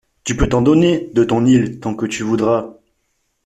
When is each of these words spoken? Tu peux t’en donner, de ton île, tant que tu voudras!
Tu 0.23 0.35
peux 0.35 0.49
t’en 0.49 0.63
donner, 0.63 1.11
de 1.13 1.23
ton 1.23 1.45
île, 1.45 1.79
tant 1.79 1.93
que 1.93 2.07
tu 2.07 2.23
voudras! 2.23 2.71